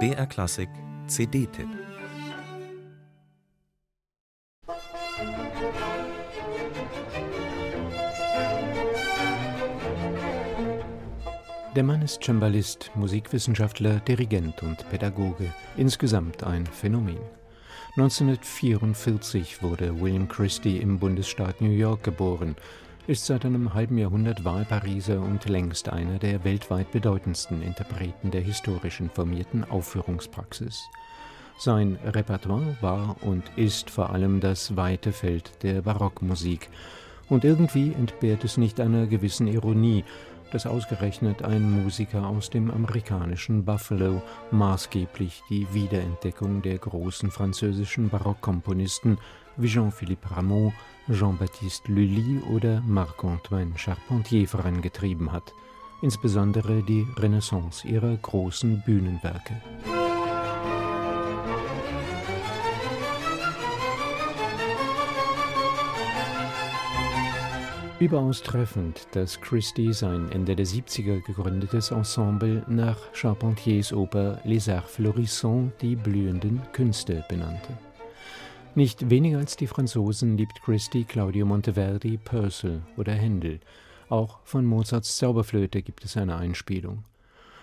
BR 0.00 0.26
Klassik 0.26 0.68
CD-Tipp 1.06 1.68
Der 11.76 11.84
Mann 11.84 12.02
ist 12.02 12.24
Cembalist, 12.24 12.90
Musikwissenschaftler, 12.96 14.00
Dirigent 14.00 14.64
und 14.64 14.90
Pädagoge, 14.90 15.52
insgesamt 15.76 16.42
ein 16.42 16.66
Phänomen. 16.66 17.20
1944 17.96 19.62
wurde 19.62 20.00
William 20.00 20.26
Christie 20.26 20.78
im 20.78 20.98
Bundesstaat 20.98 21.60
New 21.60 21.70
York 21.70 22.02
geboren, 22.02 22.56
ist 23.06 23.26
seit 23.26 23.44
einem 23.44 23.74
halben 23.74 23.98
Jahrhundert 23.98 24.44
Wahlpariser 24.44 25.20
und 25.20 25.46
längst 25.46 25.90
einer 25.90 26.18
der 26.18 26.42
weltweit 26.42 26.90
bedeutendsten 26.90 27.60
Interpreten 27.62 28.30
der 28.30 28.40
historisch 28.40 29.00
informierten 29.00 29.62
Aufführungspraxis. 29.62 30.88
Sein 31.58 31.98
Repertoire 32.02 32.76
war 32.80 33.16
und 33.20 33.44
ist 33.56 33.90
vor 33.90 34.10
allem 34.10 34.40
das 34.40 34.76
weite 34.76 35.12
Feld 35.12 35.62
der 35.62 35.82
Barockmusik, 35.82 36.70
und 37.30 37.44
irgendwie 37.44 37.92
entbehrt 37.92 38.44
es 38.44 38.58
nicht 38.58 38.80
einer 38.80 39.06
gewissen 39.06 39.48
Ironie, 39.48 40.04
dass 40.54 40.66
ausgerechnet 40.66 41.42
ein 41.42 41.82
Musiker 41.82 42.28
aus 42.28 42.48
dem 42.48 42.70
amerikanischen 42.70 43.64
Buffalo 43.64 44.22
maßgeblich 44.52 45.42
die 45.50 45.66
Wiederentdeckung 45.74 46.62
der 46.62 46.78
großen 46.78 47.32
französischen 47.32 48.08
Barockkomponisten 48.08 49.18
wie 49.56 49.66
Jean-Philippe 49.66 50.30
Rameau, 50.30 50.72
Jean-Baptiste 51.10 51.90
Lully 51.90 52.40
oder 52.54 52.80
Marc-Antoine 52.86 53.76
Charpentier 53.76 54.46
vorangetrieben 54.46 55.32
hat, 55.32 55.52
insbesondere 56.02 56.84
die 56.84 57.04
Renaissance 57.16 57.84
ihrer 57.88 58.16
großen 58.16 58.80
Bühnenwerke. 58.86 59.60
Überaus 68.00 68.42
treffend, 68.42 69.06
dass 69.12 69.40
Christie 69.40 69.92
sein 69.92 70.28
Ende 70.32 70.56
der 70.56 70.66
70er 70.66 71.20
gegründetes 71.20 71.92
Ensemble 71.92 72.64
nach 72.66 72.98
Charpentiers 73.12 73.92
Oper 73.92 74.40
Les 74.44 74.68
Arts 74.68 74.90
Florissants, 74.90 75.72
die 75.80 75.94
blühenden 75.94 76.60
Künste, 76.72 77.24
benannte. 77.28 77.78
Nicht 78.74 79.10
weniger 79.10 79.38
als 79.38 79.56
die 79.56 79.68
Franzosen 79.68 80.36
liebt 80.36 80.60
Christie 80.60 81.04
Claudio 81.04 81.46
Monteverdi, 81.46 82.18
Purcell 82.18 82.82
oder 82.96 83.12
Händel. 83.12 83.60
Auch 84.08 84.40
von 84.42 84.64
Mozarts 84.64 85.16
Zauberflöte 85.16 85.80
gibt 85.80 86.04
es 86.04 86.16
eine 86.16 86.34
Einspielung. 86.34 87.04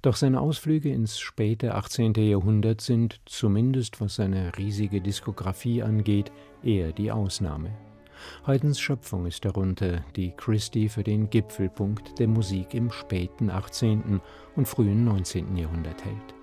Doch 0.00 0.16
seine 0.16 0.40
Ausflüge 0.40 0.90
ins 0.90 1.18
späte 1.20 1.74
18. 1.74 2.14
Jahrhundert 2.14 2.80
sind, 2.80 3.20
zumindest 3.26 4.00
was 4.00 4.14
seine 4.14 4.56
riesige 4.56 5.02
Diskografie 5.02 5.82
angeht, 5.82 6.32
eher 6.62 6.92
die 6.92 7.12
Ausnahme. 7.12 7.72
Haydns 8.46 8.80
Schöpfung 8.80 9.26
ist 9.26 9.44
darunter, 9.44 10.04
die 10.16 10.32
Christie 10.36 10.88
für 10.88 11.04
den 11.04 11.30
Gipfelpunkt 11.30 12.18
der 12.18 12.28
Musik 12.28 12.74
im 12.74 12.90
späten 12.90 13.50
18. 13.50 14.20
und 14.56 14.68
frühen 14.68 15.04
19. 15.04 15.56
Jahrhundert 15.56 16.04
hält. 16.04 16.34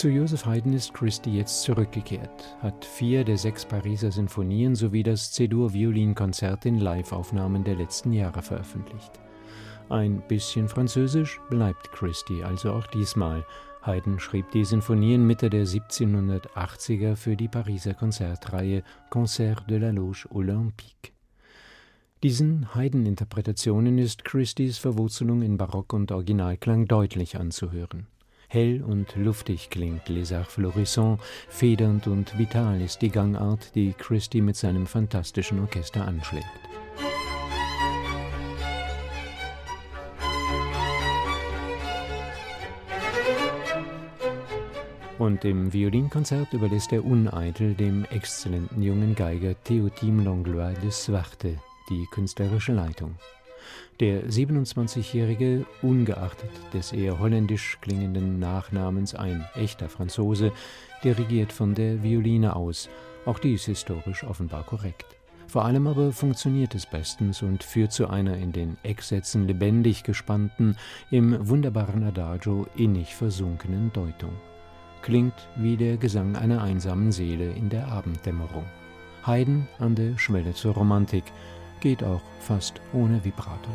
Zu 0.00 0.08
Joseph 0.08 0.46
Haydn 0.46 0.72
ist 0.72 0.94
Christie 0.94 1.36
jetzt 1.36 1.60
zurückgekehrt, 1.60 2.56
hat 2.62 2.86
vier 2.86 3.22
der 3.22 3.36
sechs 3.36 3.66
Pariser 3.66 4.10
Sinfonien 4.10 4.74
sowie 4.74 5.02
das 5.02 5.30
C-Dur-Violinkonzert 5.32 6.64
in 6.64 6.78
Live-Aufnahmen 6.78 7.64
der 7.64 7.74
letzten 7.74 8.14
Jahre 8.14 8.40
veröffentlicht. 8.40 9.20
Ein 9.90 10.22
bisschen 10.28 10.68
Französisch 10.68 11.40
bleibt 11.50 11.90
Christie 11.90 12.44
also 12.44 12.72
auch 12.72 12.86
diesmal. 12.86 13.44
Haydn 13.84 14.20
schrieb 14.20 14.48
die 14.52 14.64
Sinfonien 14.64 15.26
Mitte 15.26 15.50
der 15.50 15.66
1780er 15.66 17.16
für 17.16 17.34
die 17.34 17.48
Pariser 17.48 17.94
Konzertreihe 17.94 18.84
Concert 19.10 19.68
de 19.68 19.78
la 19.78 19.90
Loge 19.90 20.28
Olympique. 20.30 21.12
Diesen 22.22 22.72
Haydn-Interpretationen 22.72 23.98
ist 23.98 24.24
Christies 24.24 24.78
Verwurzelung 24.78 25.42
in 25.42 25.56
Barock 25.56 25.92
und 25.92 26.12
Originalklang 26.12 26.86
deutlich 26.86 27.36
anzuhören. 27.36 28.06
Hell 28.46 28.84
und 28.84 29.16
luftig 29.16 29.70
klingt 29.70 30.08
Les 30.08 30.32
Arts 30.32 30.54
Florissants, 30.54 31.20
federnd 31.48 32.06
und 32.06 32.38
vital 32.38 32.80
ist 32.80 33.02
die 33.02 33.10
Gangart, 33.10 33.74
die 33.74 33.92
Christie 33.94 34.40
mit 34.40 34.54
seinem 34.54 34.86
fantastischen 34.86 35.58
Orchester 35.58 36.06
anschlägt. 36.06 36.69
Und 45.20 45.44
im 45.44 45.70
Violinkonzert 45.70 46.54
überlässt 46.54 46.94
er 46.94 47.04
uneitel 47.04 47.74
dem 47.74 48.06
exzellenten 48.06 48.82
jungen 48.82 49.14
Geiger 49.14 49.54
Théotime 49.66 50.24
Langlois 50.24 50.72
de 50.80 50.90
Swarte 50.90 51.58
die 51.90 52.06
künstlerische 52.10 52.72
Leitung. 52.72 53.16
Der 54.00 54.24
27-Jährige, 54.24 55.66
ungeachtet 55.82 56.48
des 56.72 56.92
eher 56.92 57.18
holländisch 57.18 57.76
klingenden 57.82 58.38
Nachnamens 58.38 59.14
ein 59.14 59.44
echter 59.54 59.90
Franzose, 59.90 60.52
dirigiert 61.04 61.52
von 61.52 61.74
der 61.74 62.02
Violine 62.02 62.56
aus, 62.56 62.88
auch 63.26 63.38
dies 63.38 63.66
historisch 63.66 64.24
offenbar 64.24 64.64
korrekt. 64.64 65.04
Vor 65.48 65.66
allem 65.66 65.86
aber 65.86 66.12
funktioniert 66.12 66.74
es 66.74 66.86
bestens 66.86 67.42
und 67.42 67.62
führt 67.62 67.92
zu 67.92 68.08
einer 68.08 68.38
in 68.38 68.52
den 68.52 68.78
Ecksätzen 68.84 69.46
lebendig 69.46 70.02
gespannten, 70.02 70.78
im 71.10 71.46
wunderbaren 71.46 72.04
Adagio 72.04 72.66
innig 72.74 73.14
versunkenen 73.14 73.92
Deutung 73.92 74.32
klingt 75.02 75.48
wie 75.56 75.76
der 75.76 75.96
Gesang 75.96 76.36
einer 76.36 76.62
einsamen 76.62 77.12
Seele 77.12 77.50
in 77.52 77.68
der 77.68 77.88
Abenddämmerung. 77.88 78.64
Haydn 79.26 79.68
an 79.78 79.94
der 79.94 80.18
Schwelle 80.18 80.54
zur 80.54 80.74
Romantik 80.74 81.24
geht 81.80 82.02
auch 82.02 82.22
fast 82.40 82.80
ohne 82.92 83.24
Vibrato. 83.24 83.70